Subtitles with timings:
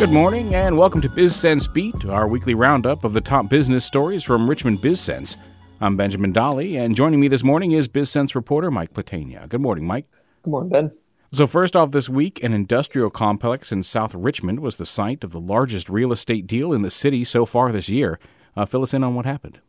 [0.00, 4.24] Good morning and welcome to BizSense Beat, our weekly roundup of the top business stories
[4.24, 5.36] from Richmond BizSense.
[5.78, 9.46] I'm Benjamin Dolly, and joining me this morning is BizSense reporter Mike Platania.
[9.46, 10.06] Good morning, Mike.
[10.42, 10.92] Good morning, Ben.
[11.32, 15.32] So, first off, this week, an industrial complex in South Richmond was the site of
[15.32, 18.18] the largest real estate deal in the city so far this year.
[18.56, 19.60] Uh, fill us in on what happened.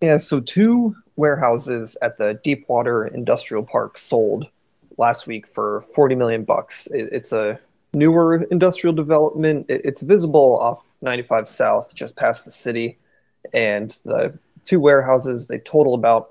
[0.00, 4.48] Yeah, so two warehouses at the Deepwater Industrial Park sold
[4.98, 6.88] last week for 40 million bucks.
[6.90, 7.60] It's a
[7.94, 9.66] newer industrial development.
[9.68, 12.98] It's visible off 95 South, just past the city.
[13.52, 16.30] And the two warehouses, they total about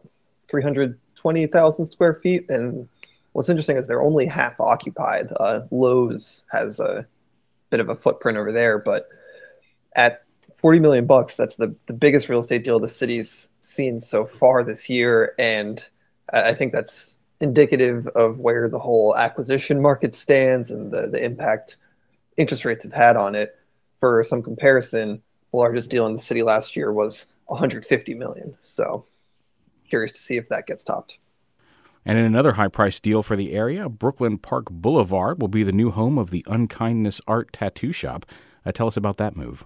[0.49, 2.49] 320,000 square feet.
[2.49, 2.87] And
[3.33, 5.31] what's interesting is they're only half occupied.
[5.39, 7.05] Uh, Lowe's has a
[7.69, 9.07] bit of a footprint over there, but
[9.95, 10.23] at
[10.57, 14.63] 40 million bucks, that's the, the biggest real estate deal the city's seen so far
[14.63, 15.33] this year.
[15.39, 15.83] And
[16.31, 21.77] I think that's indicative of where the whole acquisition market stands and the, the impact
[22.37, 23.57] interest rates have had on it.
[23.99, 28.55] For some comparison, the largest deal in the city last year was 150 million.
[28.61, 29.05] So
[29.89, 31.17] curious to see if that gets topped.
[32.05, 35.71] And in another high price deal for the area, Brookland Park Boulevard will be the
[35.71, 38.25] new home of the Unkindness Art Tattoo Shop.
[38.65, 39.65] Uh, tell us about that move.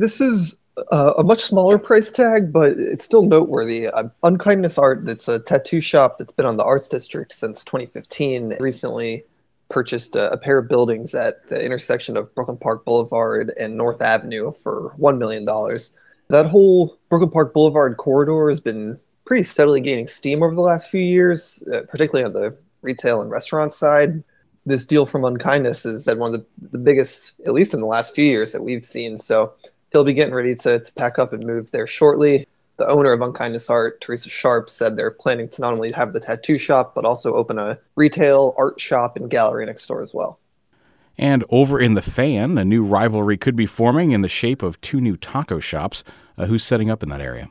[0.00, 0.56] This is
[0.92, 3.86] uh, a much smaller price tag, but it's still noteworthy.
[3.86, 8.56] Uh, Unkindness Art, that's a tattoo shop that's been on the Arts District since 2015,
[8.60, 9.24] recently
[9.68, 14.00] purchased a, a, pair of buildings at the intersection of Brookland Park Boulevard and North
[14.00, 15.44] Avenue for $1 million.
[16.30, 20.88] That whole Brookland Park Boulevard corridor has been pretty steadily gaining steam over the last
[20.88, 24.24] few years, uh, particularly on the retail and restaurant side.
[24.64, 27.86] This deal from Unkindness is that one of the, the biggest, at least in the
[27.86, 29.18] last few years, that we've seen.
[29.18, 29.52] So
[29.90, 32.46] they'll be getting ready to, to pack up and move there shortly.
[32.76, 36.20] The owner of Unkindness Art, Teresa Sharp, said they're planning to not only have the
[36.20, 40.38] tattoo shop, but also open a retail art shop and gallery next door as well.
[41.18, 44.80] And over in the fan, a new rivalry could be forming in the shape of
[44.80, 46.02] two new taco shops.
[46.38, 47.50] Uh, who's setting up in that area?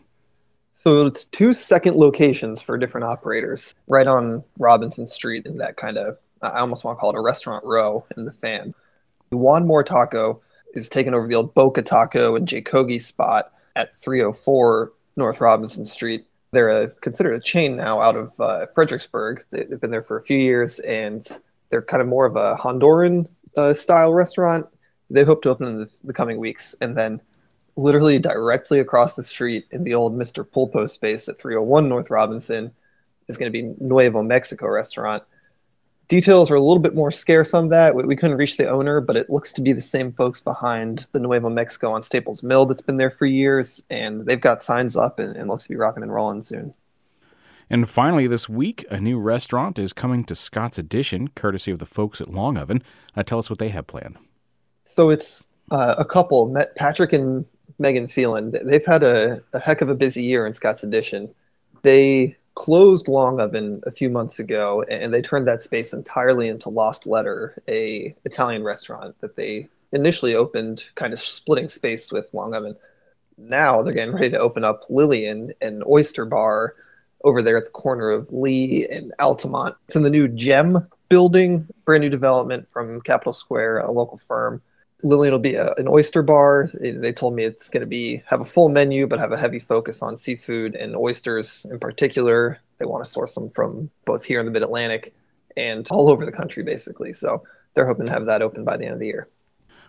[0.74, 5.98] So it's two second locations for different operators, right on Robinson Street in that kind
[5.98, 8.72] of, I almost want to call it a restaurant row in the fan.
[9.30, 10.42] Juan More Taco
[10.74, 16.26] is taking over the old Boca Taco and Jacogi spot at 304 North Robinson Street.
[16.52, 19.44] They're a, considered a chain now out of uh, Fredericksburg.
[19.52, 21.26] They, have been there for a few years, and
[21.70, 24.66] they're kind of more of a Honduran uh, style restaurant.
[25.10, 27.22] They hope to open in the, the coming weeks, and then
[27.76, 30.44] literally directly across the street in the old Mr.
[30.44, 32.72] Pulpo space at 301 North Robinson
[33.28, 35.24] is going to be Nuevo Mexico restaurant
[36.10, 37.96] details are a little bit more scarce on that.
[37.96, 41.06] We, we, couldn't reach the owner, but it looks to be the same folks behind
[41.14, 44.98] the Nuevo Mexico on Staples Mill that's been there for years, and they've got signs
[44.98, 46.74] up and, and looks to be rocking and rolling soon.
[47.70, 51.86] And finally, this week, a new restaurant is coming to Scott's Addition, courtesy of the
[51.86, 52.82] folks at Long Oven.
[53.16, 54.18] Uh, tell us what they have planned.
[54.86, 57.46] So it's uh, a couple, met Patrick and
[57.78, 58.56] Megan Phelan.
[58.64, 61.30] They've had a, a heck of a busy year in Scott's Addition.
[61.84, 66.68] They closed Long Oven a few months ago, and they turned that space entirely into
[66.68, 72.54] Lost Letter, a Italian restaurant that they initially opened, kind of splitting space with Long
[72.54, 72.76] Oven.
[73.38, 76.76] Now they're getting ready to open up Lillian, an oyster bar
[77.24, 79.78] over there at the corner of Lee and Altamont.
[79.88, 84.62] It's in the new Gem building, brand new development from Capital Square, a local firm.
[85.02, 86.70] Lillian will be a, an oyster bar.
[86.74, 89.60] They told me it's going to be have a full menu, but have a heavy
[89.60, 92.60] focus on seafood and oysters in particular.
[92.78, 95.14] They want to source them from both here in the Mid Atlantic
[95.58, 97.14] and all over the country, basically.
[97.14, 97.44] So
[97.74, 99.28] they're hoping to have that open by the end of the year.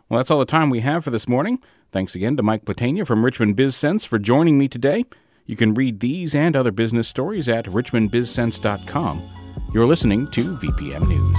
[0.09, 1.61] Well, that's all the time we have for this morning.
[1.93, 5.05] Thanks again to Mike Platania from Richmond BizSense for joining me today.
[5.47, 9.31] You can read these and other business stories at richmondbizsense.com.
[9.73, 11.39] You're listening to VPM News.